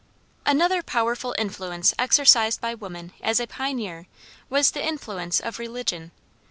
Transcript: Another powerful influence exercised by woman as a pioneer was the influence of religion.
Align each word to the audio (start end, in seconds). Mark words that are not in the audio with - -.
Another 0.47 0.81
powerful 0.81 1.35
influence 1.37 1.93
exercised 1.99 2.59
by 2.59 2.73
woman 2.73 3.13
as 3.21 3.39
a 3.39 3.45
pioneer 3.45 4.07
was 4.49 4.71
the 4.71 4.83
influence 4.83 5.39
of 5.39 5.59
religion. 5.59 6.09